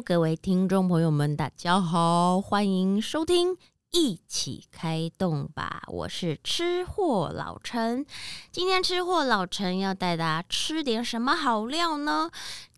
[0.00, 3.54] 各位听众朋友们，大家好，欢迎收听
[3.90, 8.06] 《一起开动吧》，我是吃货老陈。
[8.52, 12.30] 今天吃货老陈要带大家吃点什么好料呢？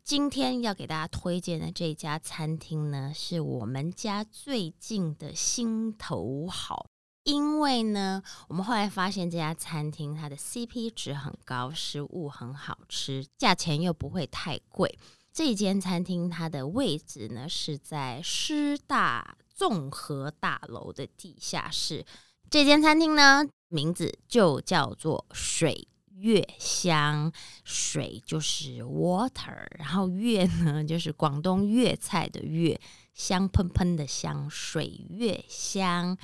[0.03, 6.87] 今天要给大家推荐的这家餐厅呢，是我们家最近的心头好。
[7.25, 14.99] 因为呢，我们后来发现这家餐厅它的 CP 值很高，食物很好吃，价钱又不会太贵。
[15.43, 22.05] 这间餐厅它的位置呢是在师大综合大楼的地下室。
[22.51, 27.33] 这间餐厅呢名字就叫做水月香，
[27.65, 32.79] 水就是 water，然后粤呢就是广东粤菜的粤，
[33.15, 36.19] 香喷喷的香，水月香。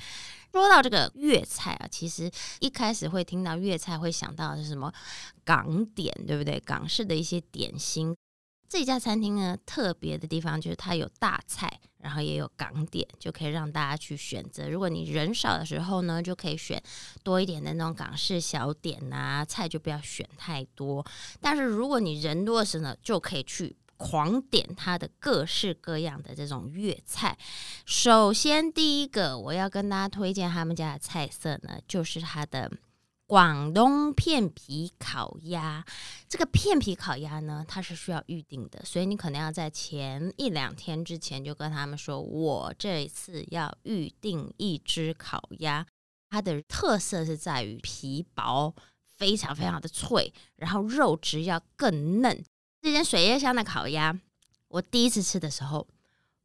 [0.51, 4.93] 说到这个粤菜啊，其实一开始会听到粤菜会想到的是什么
[5.43, 6.59] 港点，对不对？
[6.59, 8.15] 港式的一些点心。
[8.69, 14.67] 这家餐厅呢，特别的地方就是它有大菜，然后也有港点，就可以让大家去选择。
[14.69, 16.81] 如果你人少的时候呢，就可以选
[17.23, 21.05] 多一点的那种港式小点啊，菜就不要选太多。
[21.39, 27.37] 但是如果你人多的时候呢，就可以去狂点它的各式各样的这种粤菜。
[27.85, 32.69] 首先第一个我要跟大家推荐他们家的菜色呢，就是它的。
[33.27, 35.85] 广东片皮烤鸭，
[36.29, 45.85] 这个片皮烤鸭呢，它是需要预定的，所以你可能要在前一两天之前就跟他们说，我这一次要预定一只烤鸭。
[46.29, 48.73] 它的特色是在于皮薄，
[49.17, 52.43] 非常非常的脆，然后肉质要更嫩。
[52.81, 54.17] 这间水叶香的烤鸭，
[54.69, 55.85] 我第一次吃的时候，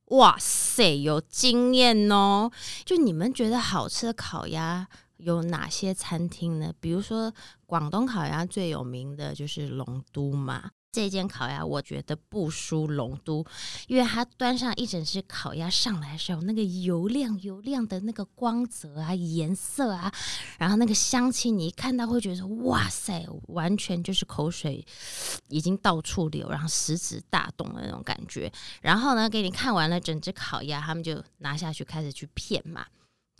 [0.06, 2.50] 哇塞，有惊艳哦！
[2.84, 4.88] 就你们觉得好吃的烤鸭。
[5.22, 6.72] 有哪些餐厅呢？
[6.80, 7.32] 比如说，
[7.64, 10.70] 广东烤鸭最有名的就是龙都嘛。
[10.90, 13.42] 这间烤鸭我觉得不输龙都，
[13.86, 20.12] 因为它端上一整只烤鸭上来的时候，那个油亮油亮的那个光泽啊、颜色啊，
[20.58, 24.84] 然后那个香气，你一看到会觉得哇塞，完全就是口水
[25.48, 28.52] 已经到处流，然后食指大动的那种感觉。
[28.82, 32.84] 然后呢，给你看完了整只烤鸭，他们就拿下去开始去片嘛。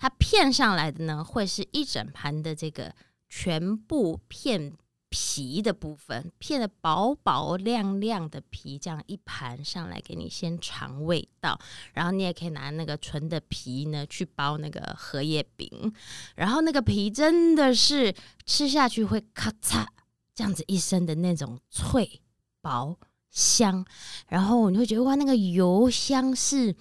[0.02, 2.92] 它片上来的呢，会是一整盘的这个
[3.28, 4.76] 全部片
[5.08, 11.56] 皮的部分，片的薄薄亮亮的皮，这样一盘上来给你先尝味道，
[11.92, 15.70] 然后你也可以拿那个纯的皮呢去包那个荷叶饼，
[16.34, 18.12] 然后那个皮真的是
[18.44, 19.86] 吃下去会咔嚓
[20.34, 22.20] 这样子一声的那种脆
[22.60, 22.98] 薄
[23.30, 23.86] 香，
[24.26, 26.74] 然后你会觉得哇，那个油香是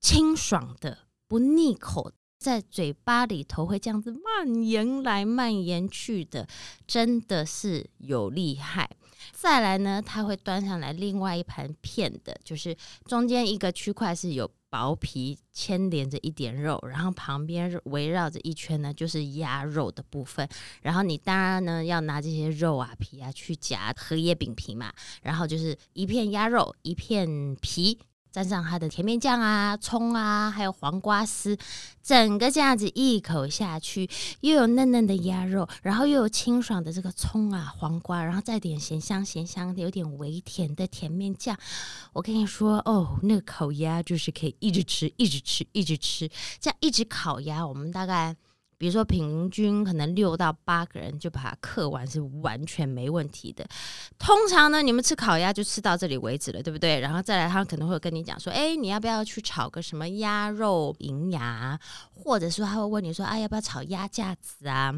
[0.00, 2.10] 清爽的，不腻口。
[2.46, 6.46] 在嘴巴里头会这样子蔓延来蔓延去的，
[6.86, 8.88] 真的是有厉害。
[9.32, 12.76] 再来呢，它会端上来另外一盘片的，就是
[13.06, 20.48] 中间一个区块是有薄皮牵连着一点肉，然后旁边围绕着一圈呢就是鸭肉的部分。
[20.82, 27.98] 然后你当然呢要拿这些肉啊皮啊去夹荷叶饼皮嘛，然后就是一片鸭肉一片皮。
[28.36, 31.56] 蘸上它的甜面酱啊、葱啊，还有黄瓜丝，
[32.02, 34.10] 整个这样子一口下去，
[34.40, 41.56] 又有嫩嫩的鸭肉，然后又有清爽的这个葱啊、黄瓜，然后再点咸香咸香的，有点微甜的甜面酱。
[42.12, 46.28] 我跟你说哦，那个烤鸭就是可以一直吃、一直吃、一直吃，
[46.60, 48.36] 这样一直烤鸭，我们大概。
[48.78, 53.66] 比如说，平均可能六到八个人就把它刻完是完全没问题的。
[54.18, 57.00] 通常呢，你们吃烤鸭就吃到这里为止了，对不对？
[57.00, 61.78] 然后再来，他可能会跟你讲说：“哎，你要不要去炒个什么鸭肉银牙？”
[62.12, 64.94] 或者说他会问你说：“啊，要不要炒鸭架子啊？”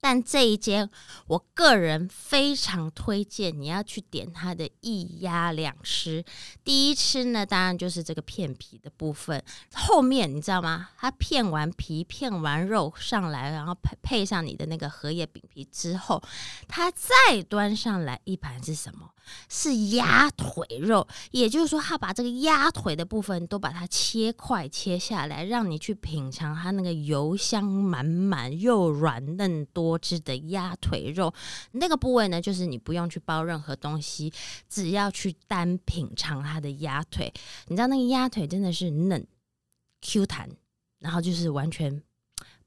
[0.00, 0.88] 但这一间，
[1.26, 6.24] 我个人非常推荐你要去点它的一鸭两吃。
[6.62, 9.42] 第一吃呢，当然就是这个片皮的部分。
[9.74, 10.88] 后面你知道吗？
[10.96, 16.22] 它片完皮、片完肉上来，然后配配上你的那个荷叶饼皮之后，
[16.68, 19.10] 它再端上来一盘是什么？
[19.48, 21.06] 是鸭腿肉。
[21.32, 29.87] 也就是说，它把这个鸭腿的部分都把它切块切下来，让你去品尝它那个油香满满又软嫩多。
[29.88, 31.32] 多汁的鸭腿肉，
[31.72, 34.30] 那个部位呢，就是你不用去包任何东西，
[34.68, 37.32] 只要去单品尝它的鸭腿。
[37.68, 39.26] 你知道那个鸭腿真的是嫩、
[40.02, 40.50] Q 弹，
[40.98, 42.02] 然后就是完全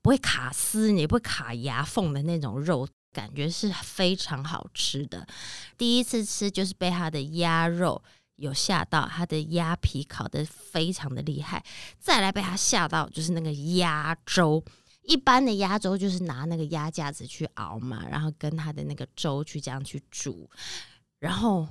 [0.01, 5.27] 不会卡丝，也不会卡牙缝的那种肉，感觉是非常好吃的。
[5.77, 8.01] 第一次吃就是被它的鸭肉
[8.37, 11.63] 有吓到，它的鸭皮烤的非常的厉害，
[11.99, 14.63] 再来被它吓到就是那个鸭粥。
[15.01, 20.49] 一般的鸭粥就是拿那个鸭架子去熬嘛，然后跟它的那个粥去这样去煮，
[21.19, 21.67] 然后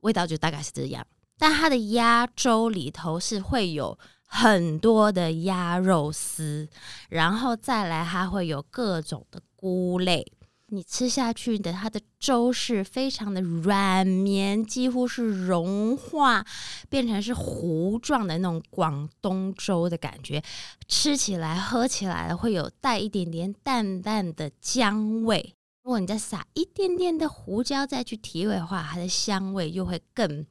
[0.00, 1.06] 味道就大概是这样。
[1.36, 6.68] 但它的鸭粥里头是会有很多的鸭肉丝，
[7.08, 10.32] 然后再来它会有各种的菇类。
[10.74, 16.44] 你吃下去的，它的粥是非常的软绵，几乎是融化，
[16.88, 20.42] 变成是糊状的那种广东粥的感觉。
[20.88, 25.54] 吃起来、喝起来会有带一点点淡淡的姜味。
[25.82, 30.46] 如果你再撒一点点的胡椒再去提味的话，它的香味又会更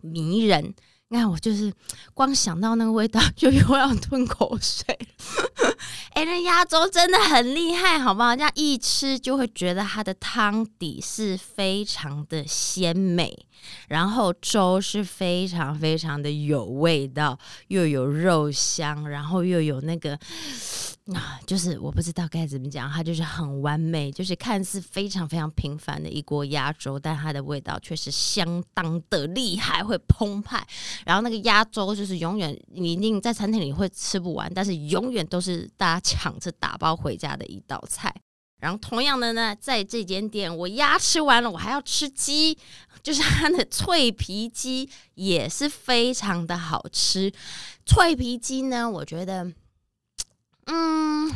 [0.00, 0.74] 迷人。
[1.10, 1.72] 那，我就是
[2.12, 4.86] 光想到那个味道，就又要吞口水。
[6.12, 8.36] 哎，那鸭粥真的很厉害，好不好？
[8.36, 13.46] 这样一吃就会觉得它的汤底是非常的鲜美，
[13.88, 17.38] 然后粥是非常非常的有味道，
[17.68, 20.18] 又有肉香，然后又有那个。
[21.14, 30.62] 啊，就是我不知道该怎么讲，它就是很完美，就是看似非常非常平凡的一锅鸭粥，但它的味道却是相当的厉害，会澎湃。
[31.06, 38.14] 然后那个鸭粥就是永远你一定在餐厅里会吃不完，但是永远都是大家抢着打包回家的一道菜。
[38.60, 42.58] 然后同样的呢，在这间店，我鸭吃完了，我还要吃鸡，
[43.02, 47.32] 就是它的脆皮鸡也是非常的好吃。
[47.86, 49.50] 脆皮鸡呢，我觉得。
[50.70, 51.32] 嗯，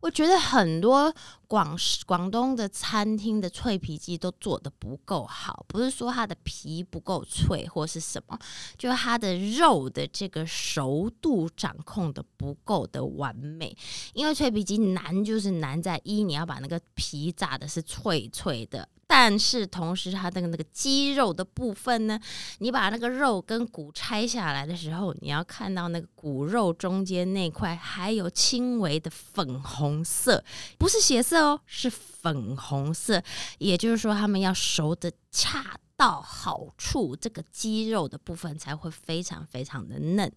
[0.00, 1.12] 我觉得很多
[1.48, 1.76] 广
[2.06, 8.38] 广东的餐厅的脆皮鸡都做的不够好，不是说它的皮不够脆或是什么，
[8.78, 13.76] 就是它的肉的这个熟度掌控的不够的完美。
[14.14, 18.88] 因为脆皮鸡难就是难在一，你要把那个皮炸的是脆脆的。
[19.12, 22.16] 但是同时，它的那个肌肉的部分呢，
[22.58, 30.44] 你把那个肉跟骨拆下来的时候，你要看到那个骨肉中间那块还有轻微的粉红色，
[30.78, 33.20] 不是血色哦，是粉红色。
[33.58, 35.76] 也就是说，他们要熟的恰。
[36.00, 40.32] 到好处，这个鸡肉的部分才会非常非常的嫩。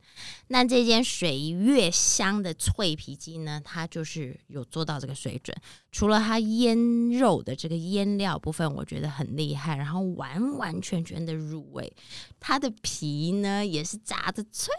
[0.50, 5.56] 那这间水月香的脆皮鸡呢，它就是有做到这个水准。
[5.90, 6.78] 除了它腌
[7.12, 11.94] 肉的这个腌料部分，我觉得很厉害，然后完完全全的入味。
[12.42, 14.74] 它的皮呢，也是炸的脆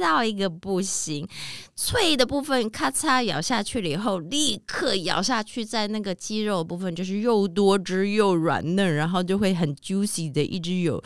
[0.00, 1.28] 到一个不行，
[1.76, 10.15] 脆的部分咔嚓咬下去了以后，立刻咬下去，在那个鸡肉部分就是又多汁又软嫩，然后就会很 juicy。
[10.30, 11.02] 的一直有，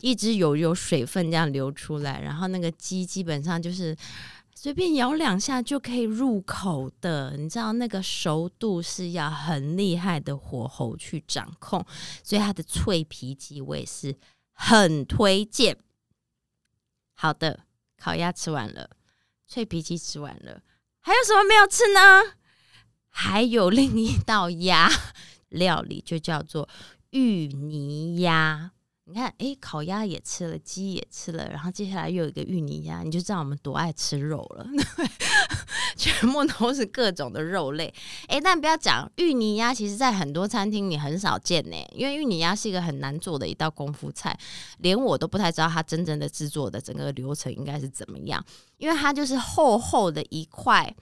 [0.00, 3.96] 一直有有水分这样流出来，然后那个鸡基本上就是
[4.54, 11.84] 随便咬两下就可以入口的，你知道那个熟度是要很厉害的火候去掌控，
[12.22, 14.16] 所以它的脆皮鸡我也是
[14.52, 15.76] 很推荐。
[17.14, 17.60] 好的，
[17.98, 18.90] 烤鸭吃完了，
[19.46, 20.62] 脆皮鸡吃完了，
[21.00, 22.34] 还有什么没有吃呢？
[23.16, 24.90] 还有另一道鸭
[25.50, 26.68] 料理，就叫做。
[27.14, 28.72] 芋泥鸭，
[29.04, 34.66] 你看，哎，烤鸭也吃了，鸡也吃了，然后接下来又有一个芋泥鸭，你就知道我们多爱吃肉了，
[35.94, 37.94] 全部都是各种的肉类。
[38.26, 44.36] 哎，但不要讲芋泥鸭，其实在很多餐厅你很少见呢，因为芋泥鸭是一个很难做的一道功夫菜，
[44.78, 48.44] 连我都不太知道它真正的制作的整个流程应该是怎么样，
[48.76, 50.92] 因为它就是厚厚的一块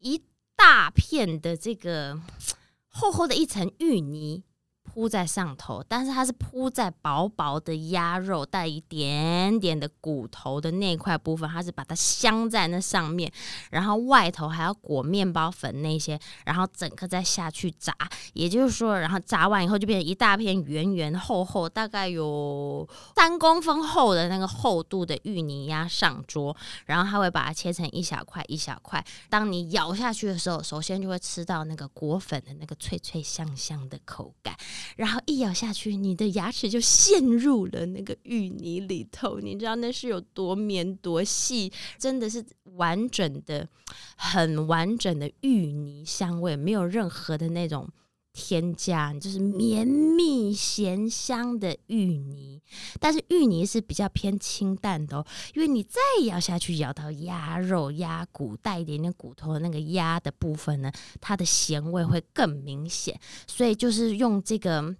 [0.00, 0.18] 一
[0.56, 2.18] 大片的这个
[2.88, 4.42] 厚厚的一层芋泥。
[4.88, 13.30] 铺在上头，但是它是铺在薄薄的鸭肉带一点点的骨头的那块部分，它是把它镶在那上面，
[13.70, 17.94] 然后外头还要裹面包粉那些，然后整个再下去炸。
[18.32, 29.04] 也就是说，然后炸完以后就变成一大片圆圆厚厚，大概有三公分厚的那个厚度的芋泥鸭上桌，然后他会把它切成一小块一小块。
[29.28, 34.56] 当你咬下去的时候，首先就会吃到那个裹粉的那个脆脆香香的口感。
[34.96, 39.38] 然后一咬下去，你的牙齿就陷入了那个芋泥里头。
[39.40, 42.44] 你知道那是有多绵多细，真的是
[42.76, 43.68] 完整的、
[44.16, 47.88] 很完整的芋泥香味，没有任何的那种
[48.40, 52.62] 添加，就是绵密咸香的芋泥。
[53.00, 63.18] 但是芋泥是比较偏清淡的哦，因为你再咬下去，咬到鸭肉、鸭骨带一点点骨头的那个鸭的部分呢，它的咸味会更明显。
[63.48, 64.94] 所以就是用这个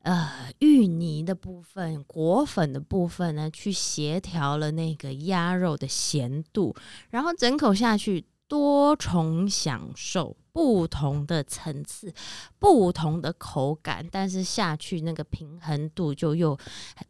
[0.00, 6.74] 呃芋泥的部分、果粉的部分呢，去协调了那个鸭肉的咸度，
[7.10, 8.24] 然后整口下去。
[8.52, 12.12] 多重享受，不同的层次，
[12.58, 16.58] 不同的口感，但是下去那个平衡度就又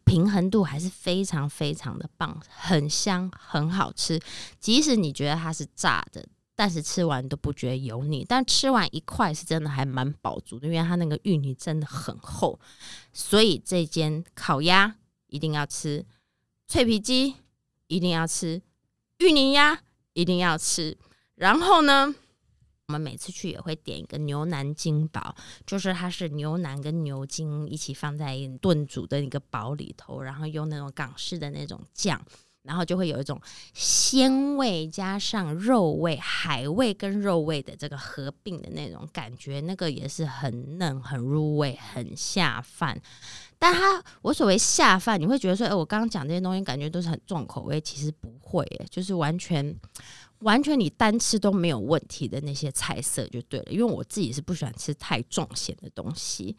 [0.05, 4.17] 平衡度还是非常非常的棒，很香，很好吃。
[4.57, 8.23] 即使你觉得它是炸的，但是吃完都不觉得油腻。
[8.23, 12.57] 但吃完一块是真的还蛮饱足的，因为它那个芋泥真的很厚。
[13.11, 14.95] 所以这间烤鸭
[15.27, 16.05] 一定要吃。
[16.69, 17.35] 脆皮鸡
[17.87, 18.61] 一定要吃，
[19.17, 19.81] 芋泥鸭
[20.13, 20.97] 一定要吃。
[21.35, 22.13] 然后呢，
[22.87, 25.35] 我们每次去也会点一个牛腩筋煲，
[25.65, 32.21] 就是它是牛腩跟牛筋一起放在炖煮的一个煲里头，然后用那种港式的那种酱。
[32.63, 33.37] 然后就会有一种
[33.73, 42.97] 鲜味，加上肉味、海味跟肉味的这个合并的那种感觉，那个也是很嫩、很入味、很下饭。
[43.59, 49.75] 但它我所谓下饭，你会觉得说，哎，我刚刚讲这些东西，感觉都是很重口味，其实不会，就是完全
[50.43, 53.65] 完全你单吃都没有问题的那些菜色就对了。
[53.71, 56.55] 因为我自己是不喜欢吃太重咸的东西。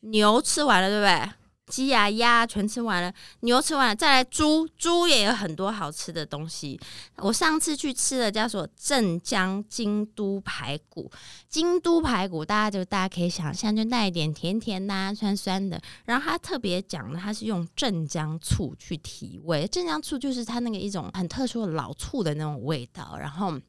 [0.00, 1.32] 牛吃完了，对不对？
[1.66, 6.80] 鸡呀鸭全吃完了，牛吃完了，再来猪，猪也有很多好吃的东西。
[7.16, 11.10] 我上次去吃了叫做镇江京都排骨，
[11.48, 15.80] 京都排骨大家就大家可以想象，就带一点甜甜呐、酸酸的。
[16.04, 23.60] 然后他特别讲的，他是用镇江醋去提味，镇江醋就是它那个一种很特殊的老醋的那种味道，然后。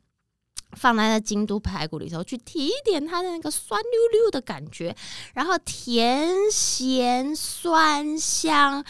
[0.73, 4.95] 放在那京都排骨里头去提一点它的那个酸溜溜的感觉，
[5.33, 8.83] 然后甜咸酸香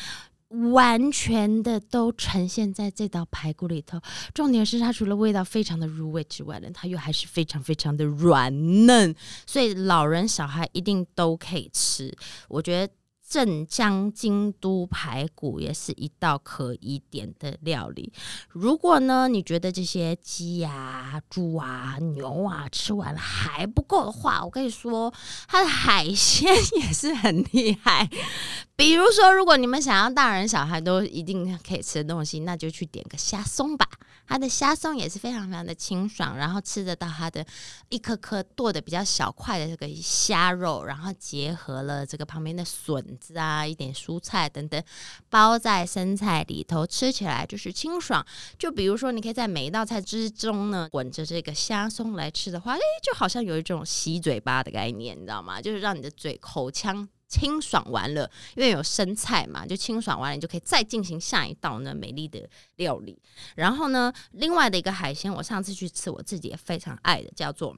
[0.72, 4.00] 完全的都呈现在这道排骨里头。
[4.34, 9.16] 重点是它除了味道非常的入味之外呢，它又还是非常非常的软嫩，
[9.46, 12.16] 所以老人小孩一定都可以吃。
[12.48, 12.94] 我觉得。
[13.28, 18.14] 镇江京都排骨也是一道可以点的料理。
[18.50, 25.14] 如果呢，你觉得这些鸡啊、猪啊、牛啊吃完了还不够的话，我跟你说，
[25.48, 26.48] 它的海鲜
[26.80, 28.10] 也是很厉害。
[28.78, 33.86] 比如说，如果你们想要大人小孩都一定可以吃的东西，那就去点个虾松吧。
[34.28, 37.46] 它的虾松也是非常非常的清爽，然后吃得到它的
[37.90, 44.84] 一颗颗剁的比较小块的这个虾肉，然后结合了这个旁边的笋子啊，一点蔬菜等等，
[45.30, 48.26] 包在生菜里头，吃起来就是清爽。
[48.60, 55.62] 就比如说，你可以在每一道菜之中呢，混着这个虾松来吃的话，哎，就好像有一种洗嘴巴的概念，你知道吗？
[55.62, 57.08] 就是让你的嘴口腔。
[57.28, 63.22] 清爽完了，因为有生菜嘛，就清爽完了，你就可以再进行下一道呢美丽的料理。
[63.56, 67.78] 然后呢，另外的一个海鲜，我上次去吃，我自己也非常爱的，叫做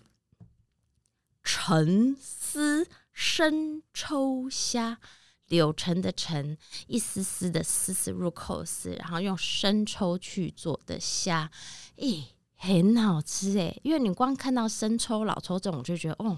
[1.44, 5.00] 橙丝生抽虾，
[5.48, 11.50] 柳橙的橙，一丝丝的丝丝入口丝，然后用生抽去做的虾，
[11.98, 12.26] 咦，
[12.56, 16.38] 很好吃诶，因为你光看到生抽、老抽这种，就觉得哦。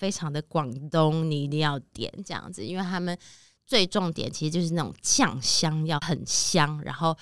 [0.00, 3.16] 非常的广东，你一定要点这样子，因为他们
[3.66, 7.14] 最重点其实就是那种酱香要很香，然后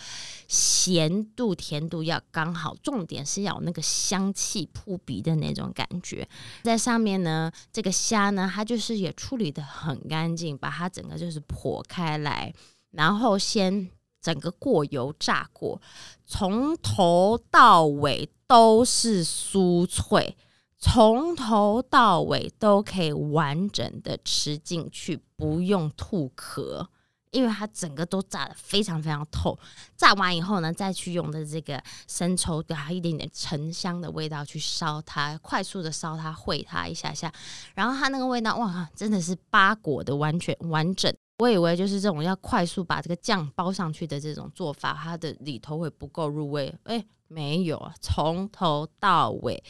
[0.47, 6.27] 咸度甜度要刚好，重点是要有那个香气扑鼻的那种感觉。
[6.63, 12.55] 在上面呢，这个虾呢，它就是也处理的很干净，把它整个就是剖开来，
[12.93, 13.91] 然后先
[14.23, 15.83] 整个过油炸过，
[16.25, 20.37] 从头到尾都是酥脆。
[20.81, 26.89] 从头到尾都可以完整的吃进去，不用吐壳，
[27.33, 29.59] 因为它整个都炸的非常非常透。
[29.97, 37.33] 炸完以后呢，再去用的这个生抽，给它一点点沉香的味道去烧它，快速的烧它，烩它一下下，
[37.75, 41.13] 然后它那个味道，哇，真的是八果的完全完整。
[41.39, 46.73] 我以为就是这种要快速把这个酱包上去的这种做法，它的里头会不够入味。
[46.85, 49.63] 哎，没有啊，从头到尾。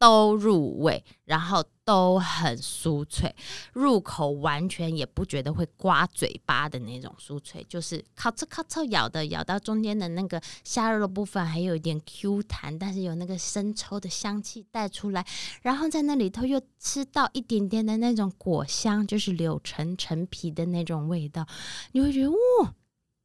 [0.00, 3.32] 都入味，然后都很酥脆，
[3.74, 15.26] 入口完全也不觉得会刮嘴巴的那种酥脆，就是咔嚓咔嚓咬的，咬到中间的那个虾肉的部分还有一点 Q 弹，但是有那个生抽的香气带出来，
[15.60, 21.46] 然后在那里头又吃到一点点的那种果香，就是柳橙陈皮的那种味道，
[21.92, 22.74] 你会觉得哇。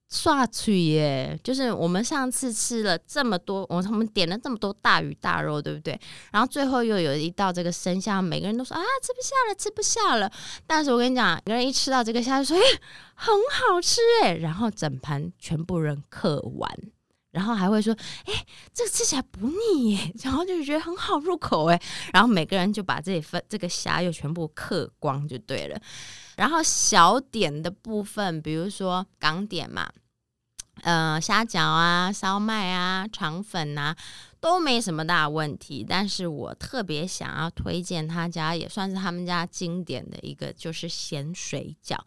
[0.09, 1.38] 刷脆耶！
[1.43, 6.00] 就是我们上次吃了这么多，我们点了这么多大鱼大肉，对不对？
[6.31, 10.31] 然后最后又有一道这个生虾，每个人都说啊，吃不下了，吃不下了。
[10.67, 12.62] 但是我跟你讲，有人一吃到这个虾，说哎，
[13.15, 16.71] 很好吃哎，然后整盘全部人嗑完，
[17.31, 17.93] 然后还会说
[18.25, 21.81] 哎，这个吃起来不腻耶，然后就觉得很好入口哎，
[22.13, 25.81] 然后每个人就把这一份这个虾又全部嗑光就对了。
[26.38, 29.92] 然后小点的部分，比如说港点嘛，
[30.82, 33.96] 呃，虾饺啊、烧麦啊、肠粉啊，
[34.39, 35.86] 都没什么大问题。
[35.88, 41.98] 但是我特别想要推荐他家，也算是他们家经典的一个，就是咸水饺。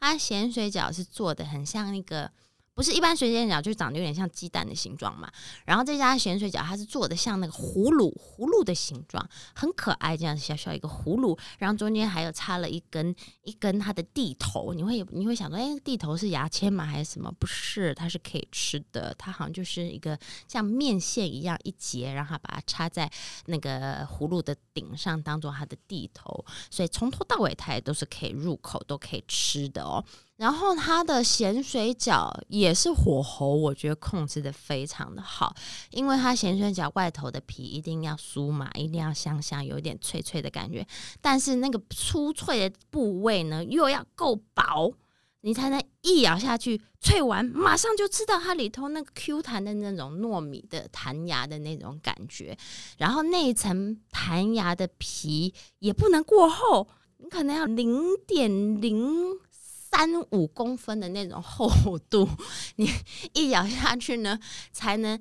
[0.00, 2.30] 它咸水饺是做的很像那个
[2.78, 5.28] 不是一般水煎饺就长得有点像鸡蛋的形状嘛？
[5.64, 14.72] 然后这家咸水饺它是做的像那个葫芦葫芦的形状，很可爱，这样小小一个葫芦，然后中间还有插了一根一根它的地头。
[14.72, 16.86] 你会你会想说，哎，地头是牙签吗？
[16.86, 17.34] 还是什么？
[17.40, 19.12] 不是，它是可以吃的。
[19.18, 20.16] 它好像就是一个
[20.46, 23.10] 像面线一样一节，然后把它插在
[23.46, 26.44] 那个葫芦的顶上，当做它的地头。
[26.70, 30.04] 所以从头到尾它也都是可以入口，都可以吃的哦。
[30.38, 35.52] 然后它的咸水饺也是火候，我觉得控制的非常的好，
[35.90, 40.86] 因为它咸水饺外头的皮一定要酥嘛，一定要香香，有一点脆脆的感觉，
[41.20, 44.94] 但是那个酥脆的部位呢又要够薄，
[45.40, 52.56] 你才能一咬下去脆完，马上就吃到它里头那个 Q 弹的那种糯米的弹牙的那种感觉，
[52.96, 59.36] 然后那一层弹牙的皮也不能过厚，你可能要零点零。
[59.90, 62.28] 三五公分的那种厚度，
[62.76, 62.90] 你
[63.32, 64.38] 一咬下去呢，
[64.70, 65.18] 才能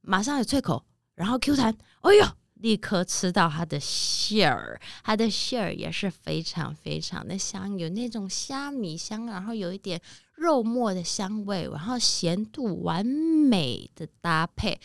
[0.00, 0.84] 马上有脆口，
[1.14, 1.76] 然后 Q 弹。
[2.00, 10.00] 哎呦，立刻吃到它的馅儿，它的馅儿也是非常非常的香，有那种虾米香，然后有一点
[10.34, 14.80] 肉末的香味，然后咸度完美的搭配。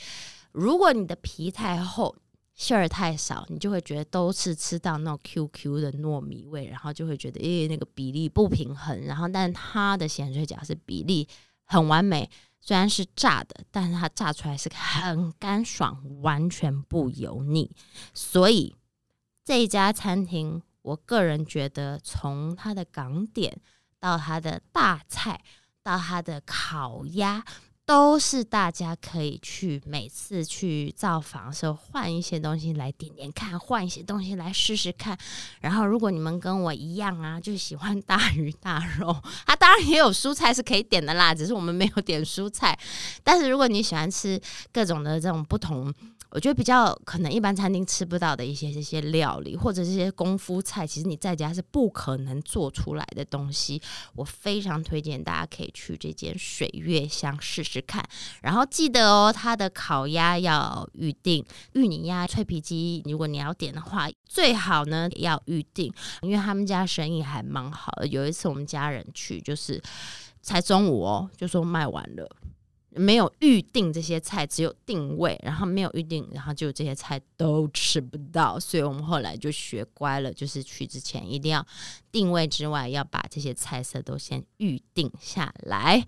[0.51, 2.15] 如果你的皮太厚，
[2.53, 9.01] 馅儿太少，你就会觉得都是吃到那种 QQ 的糯米味，然后就会觉得诶那个比例不平衡。
[9.01, 11.27] 然后，但它的咸水饺是比例
[11.65, 12.29] 很完美，
[12.61, 17.71] 虽然是炸的，但是它炸出来是很干爽，完全不油腻。
[18.13, 18.75] 所以
[19.43, 23.59] 这家餐厅，我个人觉得从它的港点
[23.99, 25.41] 到它的大菜
[25.81, 27.43] 到它的烤鸭。
[27.85, 35.17] 都是大家可以去每次去造访的时候换一些东西来点点看，换一些东西来试试看。
[35.59, 42.77] 然后，如果你们跟我一样啊，就喜欢大鱼大肉，它当然也有蔬菜是可以点的啦，只是我们没有点蔬菜。
[43.23, 45.93] 但是，如果你喜欢吃各种的这种不同。
[46.33, 53.79] 我觉得比较可能一般餐厅吃不到的一些这些料理，或者这些功夫菜，其实你在家是不可能做出来的东西。
[54.15, 58.03] 我非常推荐大家可以去这间水月香试试看。
[58.41, 65.93] 然后记得哦，它的烤鸭要预定，芋泥鸭、脆皮鸡，如果你要点的话，最好呢要预定，
[66.23, 68.07] 因为他们家生意还蛮好的。
[68.07, 69.79] 有一次我们家人去，就是
[70.41, 72.27] 才中午哦，就说卖完了。
[72.95, 81.65] 没有预定这些菜，只有定位，然后没有预定，然后就这些菜都吃不到，所以我们后来就学乖了，就是去之前一定要
[82.13, 86.05] 定位之外，要把这些菜色都先预定下来。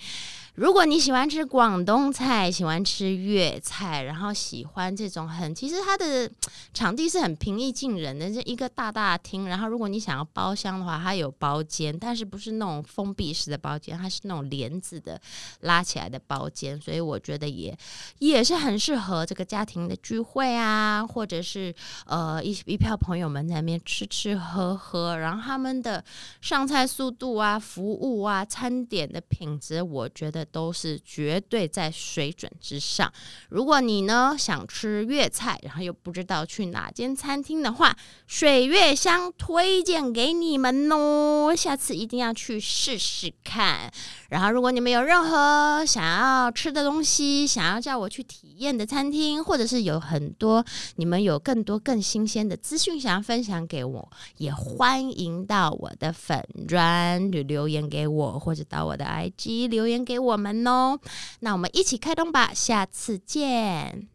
[0.54, 6.32] 如果你喜欢吃广东菜，喜欢吃粤菜，然后喜欢这种很，其实它的
[6.74, 9.48] 场地是很平易近人的，这一个大大厅。
[9.48, 15.20] 然后如果你想要包厢的话，它有包间，但是不是那种封闭式的包间，它是那种帘子的
[15.62, 17.78] 拉起来的包间，所以我觉得也
[18.20, 25.95] 也是很适合这个家庭的聚会啊，或者是呃一一票朋友们在那边吃吃喝喝，然后他们的
[26.40, 30.46] 上菜速度啊、服务啊、餐点的品质，我觉得。
[30.56, 33.12] 都是绝对在水准之上。
[33.50, 37.94] 如果你呢想吃粤菜，然后又不知道去哪间餐厅的话，
[38.26, 43.92] 水月香推荐给你们哦，下次一定要去试试看。
[44.30, 50.64] 然后，如果你们有任何想要吃的东西，想要叫我去体验的餐厅，或者是有很多
[50.96, 61.00] 你们有更多更新鲜的资讯想要分享给我，也欢迎到我我的粉砖留言给我，或者到我的 IG 留言给我们哦。
[61.42, 64.15] 那我们一起开动吧，下次见。